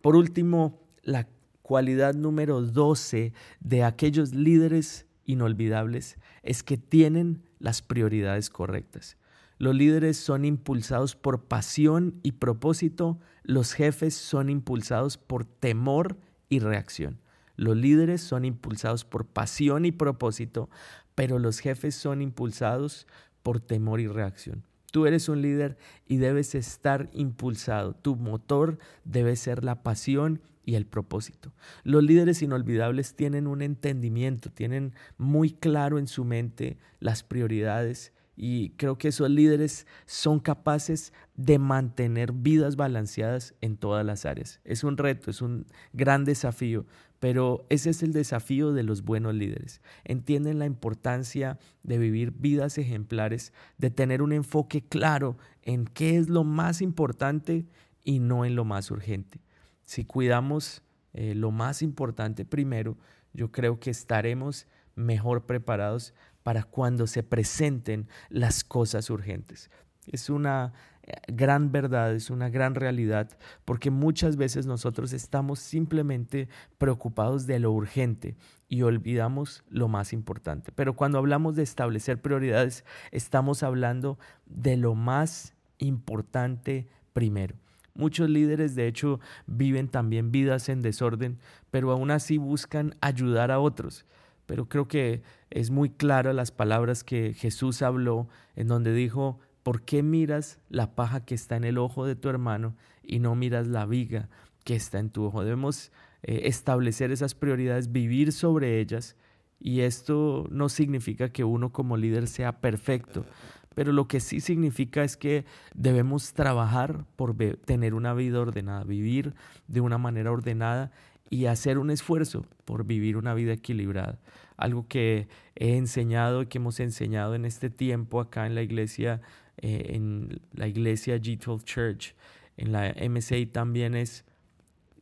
Por 0.00 0.16
último, 0.16 0.80
la 1.02 1.28
cualidad 1.62 2.14
número 2.14 2.62
12 2.62 3.34
de 3.60 3.84
aquellos 3.84 4.34
líderes 4.34 5.06
inolvidables 5.26 6.16
es 6.42 6.62
que 6.62 6.78
tienen 6.78 7.42
las 7.58 7.82
prioridades 7.82 8.48
correctas. 8.48 9.17
Los 9.58 9.74
líderes 9.74 10.16
son 10.16 10.44
impulsados 10.44 11.16
por 11.16 11.44
pasión 11.44 12.20
y 12.22 12.32
propósito, 12.32 13.18
los 13.42 13.72
jefes 13.72 14.14
son 14.14 14.50
impulsados 14.50 15.18
por 15.18 15.44
temor 15.44 16.16
y 16.48 16.60
reacción. 16.60 17.20
Los 17.56 17.76
líderes 17.76 18.20
son 18.20 18.44
impulsados 18.44 19.04
por 19.04 19.26
pasión 19.26 19.84
y 19.84 19.90
propósito, 19.90 20.70
pero 21.16 21.40
los 21.40 21.58
jefes 21.58 21.96
son 21.96 22.22
impulsados 22.22 23.08
por 23.42 23.58
temor 23.60 23.98
y 23.98 24.06
reacción. 24.06 24.64
Tú 24.92 25.06
eres 25.06 25.28
un 25.28 25.42
líder 25.42 25.76
y 26.06 26.18
debes 26.18 26.54
estar 26.54 27.10
impulsado. 27.12 27.94
Tu 27.94 28.14
motor 28.14 28.78
debe 29.04 29.34
ser 29.34 29.64
la 29.64 29.82
pasión 29.82 30.40
y 30.64 30.76
el 30.76 30.86
propósito. 30.86 31.52
Los 31.82 32.04
líderes 32.04 32.42
inolvidables 32.42 33.16
tienen 33.16 33.46
un 33.46 33.62
entendimiento, 33.62 34.50
tienen 34.50 34.94
muy 35.16 35.50
claro 35.50 35.98
en 35.98 36.06
su 36.06 36.24
mente 36.24 36.78
las 37.00 37.22
prioridades 37.22 38.12
y 38.40 38.70
creo 38.76 38.98
que 38.98 39.08
esos 39.08 39.28
líderes 39.28 39.84
son 40.06 40.38
capaces 40.38 41.12
de 41.34 41.58
mantener 41.58 42.30
vidas 42.30 42.76
balanceadas 42.76 43.56
en 43.60 43.76
todas 43.76 44.06
las 44.06 44.24
áreas. 44.26 44.60
Es 44.64 44.84
un 44.84 44.96
reto, 44.96 45.32
es 45.32 45.42
un 45.42 45.66
gran 45.92 46.24
desafío, 46.24 46.86
pero 47.18 47.66
ese 47.68 47.90
es 47.90 48.04
el 48.04 48.12
desafío 48.12 48.72
de 48.72 48.84
los 48.84 49.02
buenos 49.02 49.34
líderes. 49.34 49.80
Entienden 50.04 50.60
la 50.60 50.66
importancia 50.66 51.58
de 51.82 51.98
vivir 51.98 52.30
vidas 52.30 52.78
ejemplares, 52.78 53.52
de 53.76 53.90
tener 53.90 54.22
un 54.22 54.32
enfoque 54.32 54.82
claro 54.82 55.36
en 55.62 55.84
qué 55.86 56.16
es 56.16 56.28
lo 56.28 56.44
más 56.44 56.80
importante 56.80 57.66
y 58.04 58.20
no 58.20 58.44
en 58.44 58.54
lo 58.54 58.64
más 58.64 58.92
urgente. 58.92 59.40
Si 59.84 60.04
cuidamos 60.04 60.84
eh, 61.12 61.34
lo 61.34 61.50
más 61.50 61.82
importante 61.82 62.44
primero, 62.44 62.96
yo 63.32 63.50
creo 63.50 63.80
que 63.80 63.90
estaremos 63.90 64.68
mejor 64.94 65.46
preparados 65.46 66.14
para 66.48 66.62
cuando 66.62 67.06
se 67.06 67.22
presenten 67.22 68.08
las 68.30 68.64
cosas 68.64 69.10
urgentes. 69.10 69.70
Es 70.06 70.30
una 70.30 70.72
eh, 71.02 71.12
gran 71.26 71.72
verdad, 71.72 72.14
es 72.14 72.30
una 72.30 72.48
gran 72.48 72.74
realidad, 72.74 73.28
porque 73.66 73.90
muchas 73.90 74.38
veces 74.38 74.64
nosotros 74.64 75.12
estamos 75.12 75.58
simplemente 75.58 76.48
preocupados 76.78 77.46
de 77.46 77.58
lo 77.58 77.70
urgente 77.70 78.34
y 78.66 78.80
olvidamos 78.80 79.62
lo 79.68 79.88
más 79.88 80.14
importante. 80.14 80.72
Pero 80.72 80.96
cuando 80.96 81.18
hablamos 81.18 81.54
de 81.54 81.64
establecer 81.64 82.18
prioridades, 82.22 82.82
estamos 83.10 83.62
hablando 83.62 84.18
de 84.46 84.78
lo 84.78 84.94
más 84.94 85.52
importante 85.76 86.88
primero. 87.12 87.56
Muchos 87.92 88.30
líderes, 88.30 88.74
de 88.74 88.86
hecho, 88.86 89.20
viven 89.46 89.88
también 89.88 90.32
vidas 90.32 90.70
en 90.70 90.80
desorden, 90.80 91.40
pero 91.70 91.90
aún 91.90 92.10
así 92.10 92.38
buscan 92.38 92.96
ayudar 93.02 93.50
a 93.50 93.60
otros 93.60 94.06
pero 94.48 94.66
creo 94.66 94.88
que 94.88 95.20
es 95.50 95.70
muy 95.70 95.90
claro 95.90 96.32
las 96.32 96.52
palabras 96.52 97.04
que 97.04 97.34
Jesús 97.34 97.82
habló 97.82 98.28
en 98.56 98.66
donde 98.66 98.94
dijo, 98.94 99.38
¿por 99.62 99.82
qué 99.82 100.02
miras 100.02 100.58
la 100.70 100.94
paja 100.94 101.22
que 101.22 101.34
está 101.34 101.56
en 101.56 101.64
el 101.64 101.76
ojo 101.76 102.06
de 102.06 102.16
tu 102.16 102.30
hermano 102.30 102.74
y 103.02 103.18
no 103.18 103.34
miras 103.34 103.66
la 103.66 103.84
viga 103.84 104.30
que 104.64 104.74
está 104.74 105.00
en 105.00 105.10
tu 105.10 105.24
ojo? 105.24 105.44
Debemos 105.44 105.92
eh, 106.22 106.40
establecer 106.44 107.12
esas 107.12 107.34
prioridades, 107.34 107.92
vivir 107.92 108.32
sobre 108.32 108.80
ellas 108.80 109.16
y 109.60 109.80
esto 109.80 110.46
no 110.50 110.70
significa 110.70 111.28
que 111.28 111.44
uno 111.44 111.70
como 111.70 111.98
líder 111.98 112.26
sea 112.26 112.62
perfecto, 112.62 113.26
pero 113.74 113.92
lo 113.92 114.08
que 114.08 114.18
sí 114.18 114.40
significa 114.40 115.04
es 115.04 115.18
que 115.18 115.44
debemos 115.74 116.32
trabajar 116.32 117.04
por 117.16 117.36
tener 117.66 117.92
una 117.92 118.14
vida 118.14 118.40
ordenada, 118.40 118.82
vivir 118.82 119.34
de 119.66 119.82
una 119.82 119.98
manera 119.98 120.32
ordenada 120.32 120.90
y 121.30 121.46
hacer 121.46 121.78
un 121.78 121.90
esfuerzo 121.90 122.46
por 122.64 122.84
vivir 122.84 123.16
una 123.16 123.34
vida 123.34 123.52
equilibrada. 123.52 124.18
Algo 124.56 124.86
que 124.88 125.28
he 125.54 125.76
enseñado 125.76 126.42
y 126.42 126.46
que 126.46 126.58
hemos 126.58 126.80
enseñado 126.80 127.34
en 127.34 127.44
este 127.44 127.70
tiempo 127.70 128.20
acá 128.20 128.46
en 128.46 128.54
la 128.54 128.62
iglesia, 128.62 129.20
eh, 129.58 129.92
en 129.94 130.40
la 130.52 130.66
iglesia 130.68 131.16
G12 131.16 131.64
Church, 131.64 132.14
en 132.56 132.72
la 132.72 132.94
MCI 132.98 133.46
también 133.46 133.94
es 133.94 134.24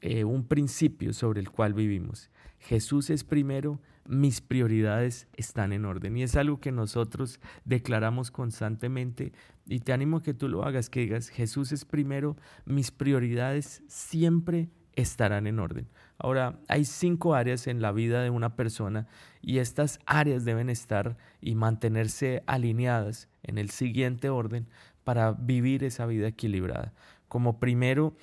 eh, 0.03 0.25
un 0.25 0.47
principio 0.47 1.13
sobre 1.13 1.41
el 1.41 1.51
cual 1.51 1.75
vivimos. 1.75 2.31
Jesús 2.59 3.11
es 3.11 3.25
primero, 3.25 3.81
mis 4.07 4.41
prioridades 4.41 5.29
están 5.37 5.73
en 5.73 5.85
orden. 5.85 6.17
Y 6.17 6.23
es 6.23 6.37
algo 6.37 6.61
que 6.61 6.73
nosotros 6.73 7.41
declaramos 7.65 8.31
constantemente 8.31 9.33
y 9.67 9.81
te 9.81 9.93
animo 9.93 10.19
a 10.19 10.23
que 10.23 10.35
tú 10.35 10.49
lo 10.49 10.65
hagas, 10.65 10.91
que 10.91 11.01
digas, 11.01 11.29
Jesús 11.29 11.73
es 11.73 11.85
primero, 11.85 12.37
mis 12.65 12.91
prioridades 12.91 13.83
siempre 13.89 14.69
estarán 14.95 15.47
en 15.47 15.59
orden. 15.59 15.89
Ahora, 16.19 16.59
hay 16.69 16.85
cinco 16.85 17.35
áreas 17.35 17.67
en 17.67 17.83
la 17.83 17.93
vida 17.93 18.23
de 18.23 18.31
una 18.31 18.57
persona 18.57 19.07
y 19.43 19.59
estas 19.59 20.01
áreas 20.07 20.45
deben 20.45 20.71
estar 20.71 21.17
y 21.41 21.55
mantenerse 21.55 22.43
alineadas 22.47 23.29
en 23.43 23.59
el 23.59 23.71
siguiente 23.71 24.31
orden 24.31 24.67
para 25.05 25.33
vivir 25.33 25.85
esa 25.85 26.07
vida 26.07 26.29
equilibrada. 26.29 26.95
Como 27.29 27.61
primero 27.61 28.17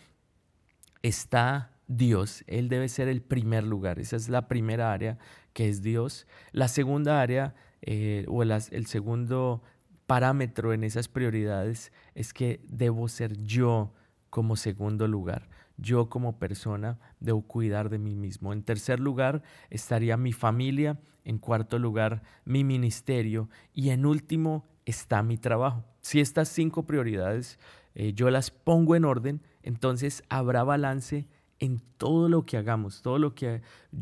está 1.03 1.71
Dios, 1.87 2.43
Él 2.47 2.67
debe 2.67 2.89
ser 2.89 3.07
el 3.07 3.21
primer 3.21 3.63
lugar, 3.63 3.99
esa 3.99 4.15
es 4.15 4.27
la 4.27 4.47
primera 4.47 4.91
área 4.91 5.19
que 5.53 5.69
es 5.69 5.83
Dios. 5.83 6.25
La 6.51 6.67
segunda 6.67 7.21
área 7.21 7.53
eh, 7.81 8.25
o 8.27 8.41
el 8.41 8.85
segundo 8.87 9.61
parámetro 10.07 10.73
en 10.73 10.83
esas 10.83 11.07
prioridades 11.07 11.91
es 12.15 12.33
que 12.33 12.59
debo 12.67 13.07
ser 13.07 13.37
yo 13.43 13.93
como 14.29 14.55
segundo 14.55 15.07
lugar 15.07 15.47
yo 15.77 16.09
como 16.09 16.39
persona 16.39 16.99
debo 17.19 17.41
cuidar 17.41 17.89
de 17.89 17.99
mí 17.99 18.15
mismo. 18.15 18.53
En 18.53 18.63
tercer 18.63 18.99
lugar 18.99 19.43
estaría 19.69 20.17
mi 20.17 20.33
familia, 20.33 20.99
en 21.25 21.37
cuarto 21.39 21.79
lugar 21.79 22.23
mi 22.45 22.63
ministerio 22.63 23.49
y 23.73 23.89
en 23.89 24.05
último 24.05 24.65
está 24.85 25.23
mi 25.23 25.37
trabajo. 25.37 25.85
Si 26.01 26.19
estas 26.19 26.49
cinco 26.49 26.85
prioridades 26.85 27.57
eh, 27.95 28.13
yo 28.13 28.29
las 28.29 28.51
pongo 28.51 28.95
en 28.95 29.05
orden, 29.05 29.41
entonces 29.61 30.23
habrá 30.29 30.63
balance 30.63 31.27
en 31.59 31.79
todo 31.97 32.27
lo 32.27 32.45
que 32.45 32.57
hagamos, 32.57 33.01
todo 33.01 33.19
lo 33.19 33.35
que 33.35 33.61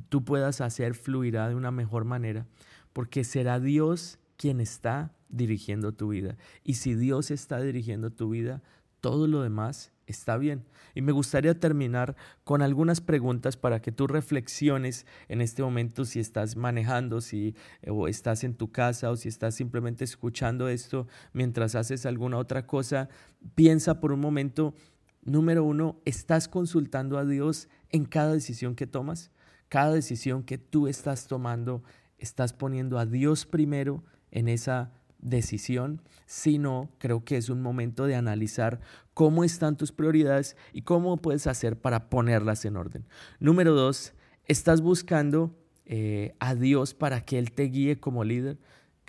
tú 0.09 0.23
puedas 0.23 0.61
hacer 0.61 0.95
fluirá 0.95 1.49
de 1.49 1.55
una 1.55 1.71
mejor 1.71 2.05
manera, 2.05 2.47
porque 2.93 3.23
será 3.23 3.59
Dios 3.59 4.19
quien 4.37 4.61
está 4.61 5.13
dirigiendo 5.29 5.93
tu 5.93 6.09
vida. 6.09 6.37
Y 6.63 6.75
si 6.75 6.95
Dios 6.95 7.31
está 7.31 7.61
dirigiendo 7.61 8.11
tu 8.11 8.29
vida, 8.29 8.63
todo 8.99 9.27
lo 9.27 9.41
demás 9.41 9.91
está 10.11 10.37
bien. 10.37 10.63
Y 10.93 11.01
me 11.01 11.11
gustaría 11.11 11.59
terminar 11.59 12.15
con 12.43 12.61
algunas 12.61 13.01
preguntas 13.01 13.57
para 13.57 13.81
que 13.81 13.91
tú 13.91 14.07
reflexiones 14.07 15.05
en 15.27 15.41
este 15.41 15.63
momento 15.63 16.05
si 16.05 16.19
estás 16.19 16.55
manejando, 16.55 17.21
si 17.21 17.55
o 17.87 18.07
estás 18.07 18.43
en 18.43 18.53
tu 18.53 18.71
casa 18.71 19.09
o 19.09 19.15
si 19.15 19.29
estás 19.29 19.55
simplemente 19.55 20.03
escuchando 20.03 20.67
esto 20.69 21.07
mientras 21.33 21.75
haces 21.75 22.05
alguna 22.05 22.37
otra 22.37 22.67
cosa. 22.67 23.09
Piensa 23.55 23.99
por 23.99 24.11
un 24.11 24.19
momento, 24.19 24.75
número 25.23 25.63
uno, 25.63 26.01
¿estás 26.05 26.47
consultando 26.47 27.17
a 27.17 27.25
Dios 27.25 27.69
en 27.89 28.05
cada 28.05 28.33
decisión 28.33 28.75
que 28.75 28.87
tomas? 28.87 29.31
Cada 29.69 29.93
decisión 29.93 30.43
que 30.43 30.57
tú 30.57 30.87
estás 30.87 31.27
tomando, 31.27 31.83
¿estás 32.17 32.53
poniendo 32.53 32.99
a 32.99 33.05
Dios 33.05 33.45
primero 33.45 34.03
en 34.31 34.47
esa 34.47 34.91
decisión, 35.21 36.01
sino 36.25 36.89
creo 36.97 37.23
que 37.23 37.37
es 37.37 37.49
un 37.49 37.61
momento 37.61 38.05
de 38.05 38.15
analizar 38.15 38.79
cómo 39.13 39.43
están 39.43 39.77
tus 39.77 39.91
prioridades 39.91 40.55
y 40.73 40.81
cómo 40.81 41.17
puedes 41.17 41.47
hacer 41.47 41.77
para 41.77 42.09
ponerlas 42.09 42.65
en 42.65 42.77
orden. 42.77 43.05
Número 43.39 43.73
dos, 43.73 44.13
estás 44.45 44.81
buscando 44.81 45.55
eh, 45.85 46.33
a 46.39 46.55
Dios 46.55 46.93
para 46.93 47.25
que 47.25 47.37
Él 47.37 47.51
te 47.51 47.63
guíe 47.63 47.99
como 47.99 48.23
líder. 48.23 48.57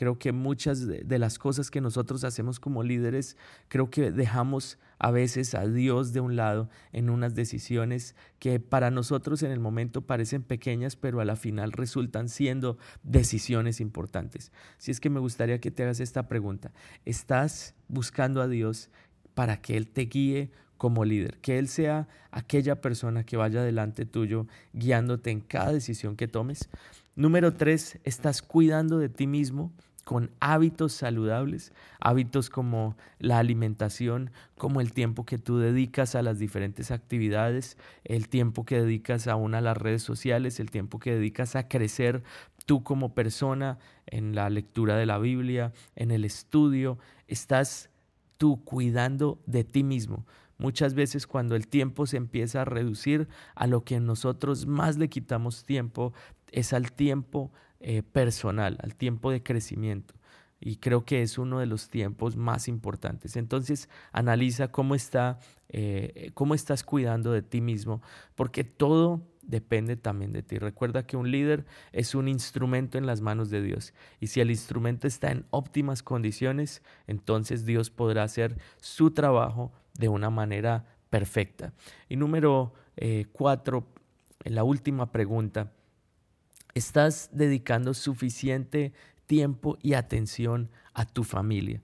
Creo 0.03 0.19
que 0.19 0.33
muchas 0.33 0.89
de 0.89 1.19
las 1.21 1.39
cosas 1.39 1.71
que 1.71 1.81
nosotros 1.81 2.25
hacemos 2.25 2.59
como 2.59 2.83
líderes, 2.83 3.37
creo 3.69 3.89
que 3.89 4.11
dejamos 4.11 4.77
a 4.99 5.13
veces 5.13 5.55
a 5.55 5.65
Dios 5.69 6.13
de 6.13 6.19
un 6.19 6.35
lado 6.35 6.69
en 6.91 7.09
unas 7.09 7.37
decisiones 7.37 8.17
que 8.41 8.59
para 8.59 8.91
nosotros 8.91 9.45
en 9.45 9.53
el 9.53 9.61
momento 9.61 10.05
parecen 10.05 10.43
pequeñas, 10.43 10.97
pero 10.97 11.21
a 11.21 11.25
la 11.25 11.37
final 11.37 11.71
resultan 11.71 12.29
siendo 12.29 12.79
decisiones 13.05 13.81
importantes. 13.81 14.51
Si 14.77 14.91
es 14.91 14.99
que 14.99 15.09
me 15.09 15.21
gustaría 15.21 15.61
que 15.61 15.71
te 15.71 15.85
hagas 15.85 16.01
esta 16.01 16.27
pregunta. 16.27 16.73
¿Estás 17.05 17.77
buscando 17.87 18.43
a 18.43 18.49
Dios 18.49 18.91
para 19.35 19.59
que 19.59 19.77
Él 19.77 19.87
te 19.87 20.07
guíe 20.07 20.51
como 20.79 21.05
líder, 21.05 21.39
que 21.39 21.61
Él 21.61 21.69
sea 21.69 22.09
aquella 22.33 22.81
persona 22.81 23.23
que 23.23 23.37
vaya 23.37 23.63
delante 23.63 24.05
tuyo 24.05 24.49
guiándote 24.73 25.31
en 25.31 25.43
cada 25.43 25.71
decisión 25.71 26.17
que 26.17 26.27
tomes. 26.27 26.69
Número 27.15 27.53
tres, 27.53 28.01
estás 28.03 28.43
cuidando 28.43 28.99
de 28.99 29.11
ti 29.11 29.27
mismo 29.27 29.71
con 30.05 30.31
hábitos 30.41 30.93
saludables, 30.93 31.73
hábitos 32.01 32.51
como 32.51 32.97
la 33.19 33.39
alimentación, 33.39 34.31
como 34.57 34.81
el 34.81 34.93
tiempo 34.93 35.25
que 35.25 35.39
tú 35.39 35.59
dedicas 35.59 36.15
a 36.15 36.23
las 36.23 36.39
diferentes 36.39 36.91
actividades, 36.91 37.77
el 38.05 38.29
tiempo 38.29 38.65
que 38.65 38.81
dedicas 38.81 39.29
aún 39.29 39.55
a 39.55 39.61
las 39.61 39.77
redes 39.77 40.03
sociales, 40.03 40.61
el 40.61 40.71
tiempo 40.71 40.99
que 40.99 41.15
dedicas 41.15 41.55
a 41.57 41.69
crecer 41.69 42.23
tú 42.67 42.83
como 42.83 43.15
persona 43.15 43.79
en 44.07 44.35
la 44.35 44.51
lectura 44.51 44.97
de 44.97 45.07
la 45.07 45.19
Biblia, 45.19 45.73
en 45.97 46.11
el 46.11 46.25
estudio, 46.25 46.99
estás 47.29 47.91
tú 48.39 48.65
cuidando 48.65 49.41
de 49.47 49.65
ti 49.65 49.85
mismo. 49.85 50.27
Muchas 50.59 50.95
veces 50.95 51.27
cuando 51.27 51.57
el 51.57 51.67
tiempo 51.67 52.07
se 52.07 52.17
empieza 52.17 52.63
a 52.63 52.65
reducir, 52.65 53.29
a 53.55 53.67
lo 53.67 53.85
que 53.85 53.99
nosotros 53.99 54.67
más 54.67 54.97
le 54.97 55.09
quitamos 55.09 55.65
tiempo 55.65 56.13
es 56.53 56.73
al 56.73 56.93
tiempo 56.93 57.51
eh, 57.85 58.03
personal, 58.03 58.79
al 58.81 58.95
tiempo 58.95 59.31
de 59.33 59.43
crecimiento. 59.43 60.15
Y 60.61 60.77
creo 60.77 61.05
que 61.05 61.23
es 61.23 61.39
uno 61.39 61.59
de 61.59 61.67
los 61.67 61.89
tiempos 61.89 62.37
más 62.37 62.69
importantes. 62.69 63.37
Entonces, 63.37 63.89
analiza 64.13 64.69
cómo, 64.69 64.95
está, 64.95 65.41
eh, 65.69 66.31
cómo 66.35 66.55
estás 66.55 66.85
cuidando 66.85 67.33
de 67.33 67.43
ti 67.43 67.61
mismo, 67.61 68.01
porque 68.37 68.63
todo 68.63 69.27
depende 69.43 69.97
también 69.97 70.33
de 70.33 70.45
ti. 70.45 70.59
Recuerda 70.59 71.05
que 71.05 71.17
un 71.17 71.33
líder 71.33 71.67
es 71.91 72.15
un 72.15 72.29
instrumento 72.29 72.99
en 72.99 73.07
las 73.07 73.21
manos 73.21 73.51
de 73.51 73.63
Dios. 73.63 73.93
Y 74.21 74.29
si 74.29 74.41
el 74.41 74.51
instrumento 74.53 75.09
está 75.09 75.33
en 75.33 75.45
óptimas 75.51 76.05
condiciones, 76.05 76.83
entonces 77.09 77.67
Dios 77.67 77.91
podrá 77.91 78.23
hacer 78.23 78.57
su 78.77 79.11
trabajo 79.11 79.73
de 79.95 80.09
una 80.09 80.31
manera 80.31 80.85
perfecta. 81.11 81.73
Y 82.09 82.15
número 82.15 82.73
eh, 82.97 83.27
cuatro, 83.33 83.89
la 84.45 84.63
última 84.63 85.11
pregunta 85.11 85.73
¿Estás 86.75 87.29
dedicando 87.35 87.93
suficiente 87.93 88.95
tiempo 89.27 89.77
y 89.83 89.93
atención 89.93 90.71
a 90.95 91.05
tu 91.05 91.23
familia? 91.23 91.83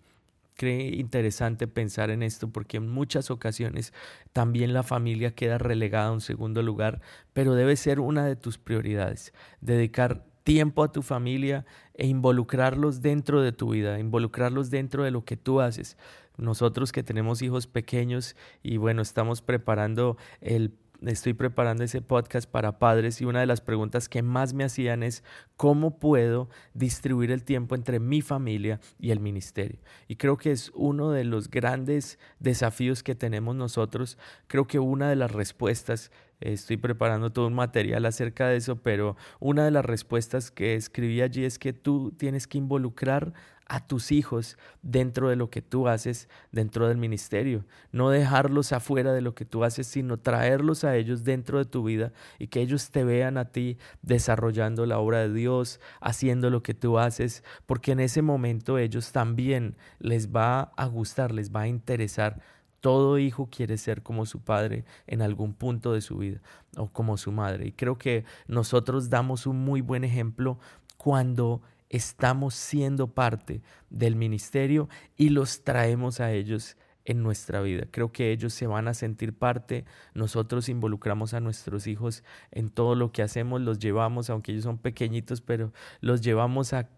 Cree 0.55 0.97
interesante 0.97 1.69
pensar 1.69 2.09
en 2.09 2.23
esto 2.23 2.49
porque 2.49 2.79
en 2.79 2.89
muchas 2.89 3.31
ocasiones 3.31 3.93
también 4.33 4.73
la 4.73 4.83
familia 4.83 5.35
queda 5.35 5.59
relegada 5.59 6.09
a 6.09 6.13
un 6.13 6.23
segundo 6.23 6.63
lugar, 6.63 7.03
pero 7.35 7.55
debe 7.55 7.77
ser 7.77 8.01
una 8.01 8.25
de 8.25 8.35
tus 8.35 8.57
prioridades. 8.57 9.35
Dedicar 9.61 10.25
tiempo 10.43 10.83
a 10.83 10.91
tu 10.91 11.03
familia 11.03 11.67
e 11.93 12.07
involucrarlos 12.07 13.03
dentro 13.03 13.43
de 13.43 13.53
tu 13.53 13.73
vida, 13.73 13.99
involucrarlos 13.99 14.71
dentro 14.71 15.05
de 15.05 15.11
lo 15.11 15.23
que 15.23 15.37
tú 15.37 15.61
haces. 15.61 15.99
Nosotros 16.39 16.93
que 16.93 17.03
tenemos 17.03 17.43
hijos 17.43 17.67
pequeños 17.67 18.37
y 18.63 18.79
bueno, 18.79 19.03
estamos 19.03 19.43
preparando 19.43 20.17
el 20.41 20.73
estoy 21.07 21.35
preparando 21.35 21.85
ese 21.85 22.03
podcast 22.03 22.51
para 22.51 22.79
padres 22.79 23.21
y 23.21 23.25
una 23.25 23.41
de 23.41 23.47
las 23.47 23.61
preguntas 23.61 24.09
que 24.09 24.23
más 24.23 24.55
me 24.55 24.65
hacían 24.65 25.03
es 25.03 25.23
cómo 25.57 25.99
puedo 25.99 26.49
distribuir 26.75 27.31
el 27.31 27.45
tiempo 27.45 27.75
entre 27.75 28.01
mi 28.01 28.23
familia 28.23 28.81
y 28.99 29.11
el 29.11 29.21
ministerio. 29.21 29.79
Y 30.09 30.17
creo 30.17 30.37
que 30.37 30.51
es 30.51 30.71
uno 30.75 31.11
de 31.11 31.25
los 31.25 31.51
grandes 31.51 32.19
desafíos 32.41 33.03
que 33.03 33.15
tenemos 33.15 33.55
nosotros. 33.55 34.19
Creo 34.47 34.67
que 34.67 34.79
una 34.79 35.09
de 35.09 35.17
las 35.17 35.33
respuestas 35.33 36.11
Estoy 36.41 36.77
preparando 36.77 37.31
todo 37.31 37.49
un 37.49 37.55
material 37.55 38.07
acerca 38.07 38.47
de 38.47 38.57
eso, 38.57 38.77
pero 38.77 39.17
una 39.41 39.65
de 39.65 39.73
las 39.73 39.85
respuestas 39.85 40.53
que 40.53 40.77
escribí 40.77 41.21
allí 41.21 41.45
es 41.45 41.59
que 41.59 41.73
tú 41.73 42.13
tienes 42.17 42.47
que 42.47 42.59
involucrar 42.59 43.33
a 43.69 43.87
tus 43.87 44.13
hijos 44.13 44.57
dentro 44.83 45.29
de 45.29 45.37
lo 45.37 45.51
que 45.51 45.61
tú 45.61 45.89
haces 45.89 46.29
dentro 46.53 46.89
del 46.89 46.97
ministerio. 46.97 47.67
No 47.93 48.09
dejarlos 48.09 48.73
afuera 48.73 49.13
de 49.13 49.21
lo 49.21 49.35
que 49.35 49.45
tú 49.45 49.63
haces, 49.63 49.87
sino 49.87 50.19
traerlos 50.19 50.85
a 50.85 50.97
ellos 50.97 51.23
dentro 51.23 51.59
de 51.59 51.67
tu 51.67 51.85
vida 51.85 52.13
y 52.39 52.49
que 52.49 52.63
ellos 52.63 52.91
te 52.91 53.05
vean 53.05 53.37
a 53.37 53.47
ti 53.53 53.77
desarrollando 54.01 54.87
la 54.87 54.99
obra 54.99 55.21
de 55.21 55.33
Dios, 55.33 55.81
haciendo 56.01 56.49
lo 56.49 56.63
que 56.63 56.73
tú 56.73 56.99
haces, 56.99 57.45
porque 57.67 57.93
en 57.93 58.01
ese 58.01 58.23
momento 58.23 58.79
ellos 58.79 59.13
también 59.13 59.77
les 59.99 60.35
va 60.35 60.73
a 60.77 60.87
gustar, 60.87 61.33
les 61.33 61.53
va 61.55 61.63
a 61.63 61.69
interesar. 61.69 62.41
Todo 62.81 63.19
hijo 63.19 63.49
quiere 63.51 63.77
ser 63.77 64.03
como 64.03 64.25
su 64.25 64.41
padre 64.41 64.85
en 65.07 65.21
algún 65.21 65.53
punto 65.53 65.93
de 65.93 66.01
su 66.01 66.17
vida 66.19 66.41
o 66.77 66.89
como 66.91 67.19
su 67.19 67.33
madre. 67.33 67.67
Y 67.67 67.73
creo 67.73 67.99
que 67.99 68.25
nosotros 68.47 69.11
damos 69.11 69.47
un 69.47 69.59
muy 69.59 69.83
buen 69.83 70.05
ejemplo 70.05 70.59
cuando 70.97 71.61
estamos 71.91 72.55
siendo 72.55 73.09
parte 73.09 73.63
del 73.91 74.17
ministerio 74.17 74.89
y 75.17 75.31
los 75.31 75.65
traemos 75.65 76.21
a 76.21 76.33
ellos 76.33 76.77
en 77.05 77.23
nuestra 77.23 77.63
vida. 77.63 77.87
Creo 77.91 78.13
que 78.13 78.33
ellos 78.33 78.53
se 78.53 78.67
van 78.67 78.87
a 78.87 78.95
sentir 78.95 79.33
parte, 79.33 79.87
nosotros 80.13 80.69
involucramos 80.69 81.33
a 81.33 81.41
nuestros 81.41 81.87
hijos 81.87 82.23
en 82.51 82.69
todo 82.69 82.95
lo 82.95 83.13
que 83.13 83.23
hacemos, 83.23 83.63
los 83.63 83.79
llevamos, 83.79 84.29
aunque 84.29 84.53
ellos 84.53 84.65
son 84.65 84.77
pequeñitos, 84.77 85.41
pero 85.41 85.73
los 86.01 86.21
llevamos 86.21 86.75
a 86.75 86.91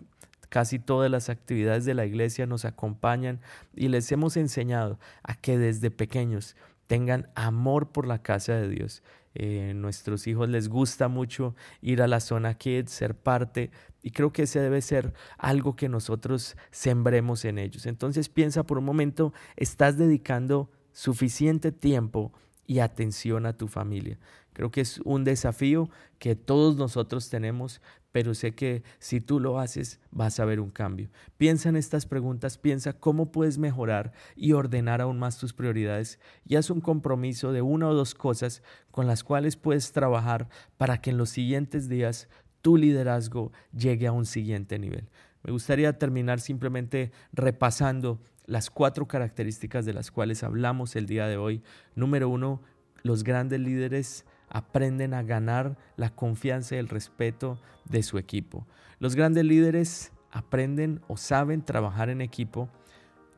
casi 0.48 0.81
todas 0.81 1.11
las 1.11 1.29
actividades 1.29 1.85
de 1.85 1.94
la 1.94 2.07
iglesia, 2.07 2.44
nos 2.46 2.64
acompañan 2.64 3.40
y 3.76 3.87
les 3.87 4.11
hemos 4.11 4.37
enseñado 4.37 4.98
a 5.22 5.37
que 5.37 5.57
desde 5.57 5.92
pequeños 5.92 6.57
tengan 6.88 7.31
amor 7.37 7.92
por 7.92 8.09
la 8.09 8.20
casa 8.20 8.55
de 8.55 8.68
Dios. 8.68 9.05
Eh, 9.37 9.74
nuestros 9.76 10.26
hijos 10.26 10.48
les 10.48 10.68
gusta 10.68 11.07
mucho 11.07 11.55
ir 11.81 12.03
a 12.03 12.09
la 12.09 12.18
zona 12.18 12.55
kids, 12.55 12.90
ser 12.90 13.14
parte, 13.14 13.70
y 14.02 14.10
creo 14.12 14.32
que 14.32 14.44
ese 14.44 14.60
debe 14.60 14.82
ser 14.82 15.12
algo 15.38 15.76
que 15.76 15.88
nosotros 15.88 16.56
sembremos 16.70 17.44
en 17.44 17.58
ellos. 17.58 17.86
Entonces 17.86 18.28
piensa 18.28 18.64
por 18.64 18.78
un 18.78 18.84
momento, 18.84 19.32
¿estás 19.56 19.98
dedicando 19.98 20.70
suficiente 20.92 21.72
tiempo 21.72 22.32
y 22.66 22.78
atención 22.78 23.46
a 23.46 23.56
tu 23.56 23.68
familia? 23.68 24.18
Creo 24.52 24.70
que 24.70 24.80
es 24.80 25.00
un 25.04 25.24
desafío 25.24 25.88
que 26.18 26.34
todos 26.34 26.76
nosotros 26.76 27.30
tenemos, 27.30 27.80
pero 28.12 28.34
sé 28.34 28.54
que 28.54 28.82
si 28.98 29.20
tú 29.20 29.38
lo 29.38 29.60
haces 29.60 30.00
vas 30.10 30.40
a 30.40 30.44
ver 30.44 30.60
un 30.60 30.70
cambio. 30.70 31.10
Piensa 31.36 31.68
en 31.68 31.76
estas 31.76 32.06
preguntas, 32.06 32.58
piensa 32.58 32.92
cómo 32.92 33.30
puedes 33.30 33.58
mejorar 33.58 34.12
y 34.34 34.52
ordenar 34.52 35.00
aún 35.00 35.18
más 35.18 35.38
tus 35.38 35.52
prioridades 35.52 36.18
y 36.44 36.56
haz 36.56 36.70
un 36.70 36.80
compromiso 36.80 37.52
de 37.52 37.62
una 37.62 37.88
o 37.88 37.94
dos 37.94 38.14
cosas 38.14 38.62
con 38.90 39.06
las 39.06 39.22
cuales 39.22 39.56
puedes 39.56 39.92
trabajar 39.92 40.48
para 40.76 41.00
que 41.00 41.10
en 41.10 41.18
los 41.18 41.30
siguientes 41.30 41.88
días 41.88 42.28
tu 42.62 42.77
liderazgo 42.77 43.53
llegue 43.73 44.07
a 44.07 44.12
un 44.12 44.27
siguiente 44.27 44.79
nivel. 44.79 45.09
Me 45.42 45.53
gustaría 45.53 45.99
terminar 45.99 46.40
simplemente 46.40 47.12
repasando 47.33 48.20
las 48.46 48.70
cuatro 48.70 49.07
características 49.07 49.87
de 49.87 49.94
las 49.94 50.11
cuales 50.11 50.42
hablamos 50.42 50.96
el 50.96 51.07
día 51.07 51.27
de 51.27 51.37
hoy. 51.37 51.62
Número 51.94 52.29
uno, 52.29 52.61
los 53.03 53.25
grandes 53.25 53.61
líderes 53.61 54.27
aprenden 54.49 55.14
a 55.14 55.23
ganar 55.23 55.79
la 55.96 56.11
confianza 56.11 56.75
y 56.75 56.79
el 56.79 56.88
respeto 56.88 57.61
de 57.85 58.03
su 58.03 58.18
equipo. 58.18 58.66
Los 58.99 59.14
grandes 59.14 59.44
líderes 59.44 60.12
aprenden 60.31 61.01
o 61.09 61.16
saben 61.16 61.62
trabajar 61.62 62.11
en 62.11 62.20
equipo. 62.20 62.68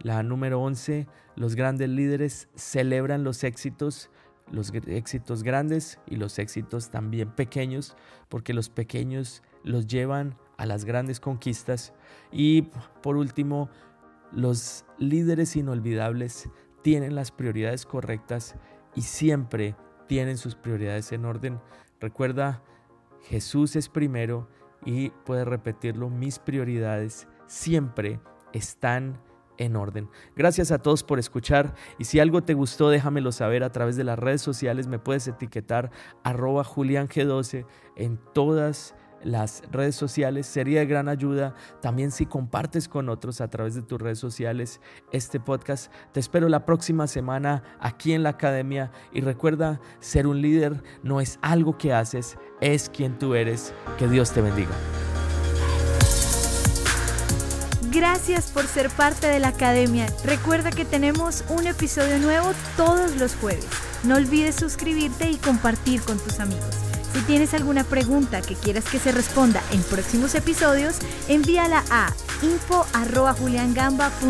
La 0.01 0.23
número 0.23 0.61
11, 0.61 1.07
los 1.37 1.55
grandes 1.55 1.89
líderes 1.89 2.49
celebran 2.55 3.23
los 3.23 3.45
éxitos, 3.45 4.11
los 4.53 4.73
éxitos 4.87 5.43
grandes 5.43 5.99
y 6.07 6.17
los 6.17 6.39
éxitos 6.39 6.91
también 6.91 7.33
pequeños, 7.33 7.97
porque 8.29 8.55
los 8.55 8.69
pequeños 8.69 9.43
los 9.65 9.87
llevan 9.87 10.37
a 10.59 10.67
las 10.67 10.85
grandes 10.85 11.19
conquistas. 11.19 11.93
Y 12.31 12.69
por 13.03 13.17
último, 13.17 13.71
los 14.31 14.85
líderes 14.99 15.57
inolvidables 15.57 16.49
tienen 16.83 17.15
las 17.15 17.31
prioridades 17.33 17.87
correctas 17.87 18.55
y 18.95 19.03
siempre 19.03 19.75
tienen 20.07 20.37
sus 20.37 20.55
prioridades 20.55 21.11
en 21.13 21.25
orden. 21.25 21.61
Recuerda, 22.01 22.63
Jesús 23.23 23.77
es 23.77 23.89
primero 23.89 24.49
y 24.85 25.11
puedes 25.25 25.47
repetirlo, 25.47 26.11
mis 26.11 26.39
prioridades 26.39 27.29
siempre 27.47 28.21
están 28.53 29.19
en 29.59 29.77
orden. 29.77 30.09
Gracias 30.37 30.71
a 30.71 30.79
todos 30.79 31.03
por 31.03 31.19
escuchar 31.19 31.75
y 31.99 32.05
si 32.05 32.21
algo 32.21 32.43
te 32.43 32.55
gustó 32.55 32.91
déjamelo 32.91 33.33
saber 33.33 33.65
a 33.65 33.71
través 33.71 33.97
de 33.97 34.05
las 34.05 34.19
redes 34.19 34.43
sociales, 34.43 34.87
me 34.87 34.99
puedes 34.99 35.27
etiquetar 35.29 35.91
arroba 36.23 36.65
juliang12 36.65 37.67
en 37.97 38.19
todas 38.33 38.95
las 39.25 39.63
redes 39.71 39.95
sociales. 39.95 40.47
Sería 40.47 40.81
de 40.81 40.87
gran 40.87 41.09
ayuda 41.09 41.55
también 41.81 42.11
si 42.11 42.27
compartes 42.27 42.89
con 42.89 43.09
otros 43.09 43.41
a 43.41 43.49
través 43.49 43.75
de 43.75 43.83
tus 43.83 44.01
redes 44.01 44.19
sociales 44.19 44.81
este 45.13 45.41
podcast. 45.41 45.93
Te 46.13 46.21
espero 46.21 46.49
la 46.49 46.65
próxima 46.65 47.07
semana 47.07 47.63
aquí 47.81 48.13
en 48.13 48.23
la 48.23 48.31
academia 48.31 48.91
y 49.13 49.21
recuerda, 49.21 49.81
ser 50.01 50.27
un 50.27 50.43
líder 50.43 50.83
no 51.03 51.21
es 51.21 51.39
algo 51.43 51.79
que 51.79 51.93
haces, 51.93 52.37
es 52.61 52.89
quien 52.89 53.19
tú 53.19 53.35
eres. 53.35 53.73
Que 53.99 54.09
Dios 54.09 54.33
te 54.33 54.41
bendiga. 54.41 54.73
Gracias 57.93 58.51
por 58.51 58.67
ser 58.67 58.89
parte 58.89 59.27
de 59.27 59.39
la 59.39 59.49
academia. 59.49 60.07
Recuerda 60.25 60.71
que 60.71 60.87
tenemos 60.87 61.45
un 61.51 61.67
episodio 61.67 62.19
nuevo 62.19 62.53
todos 62.75 63.17
los 63.17 63.35
jueves. 63.35 63.67
No 64.05 64.17
olvides 64.17 64.57
suscribirte 64.57 65.29
y 65.29 65.37
compartir 65.37 66.01
con 66.01 66.19
tus 66.19 66.41
amigos. 66.41 66.75
Si 67.13 67.21
tienes 67.21 67.53
alguna 67.53 67.85
pregunta 67.85 68.41
que 68.41 68.55
quieras 68.55 68.87
que 68.87 68.99
se 68.99 69.13
responda 69.13 69.63
en 69.73 69.83
próximos 69.83 70.35
episodios, 70.35 71.01
envíala 71.29 71.85
a 71.91 72.11
info.juliangamba.com. 72.41 74.23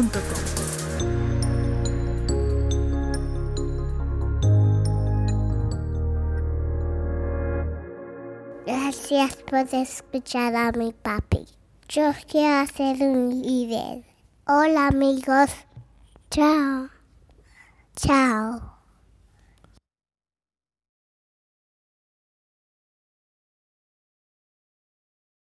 Gracias 8.67 9.37
por 9.49 9.73
escuchar 9.73 10.57
a 10.57 10.73
mi 10.73 10.93
papi. 10.93 11.47
Yo 11.95 12.11
quiero 12.27 12.67
ser 12.69 13.03
un 13.03 13.43
líder. 13.43 14.03
Hola 14.47 14.87
amigos. 14.87 15.51
Chao. 16.31 16.89
Chao. 17.95 18.72